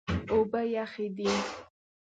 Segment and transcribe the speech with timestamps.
[0.31, 1.29] اوبه یخې دي.